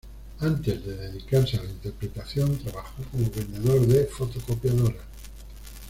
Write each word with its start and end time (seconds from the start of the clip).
Antes 0.39 0.83
de 0.83 0.95
dedicarse 0.97 1.57
a 1.57 1.63
la 1.63 1.69
interpretación 1.69 2.57
trabajó 2.57 3.03
como 3.11 3.29
vendedor 3.29 3.81
de 3.85 4.05
fotocopiadoras. 4.05 4.95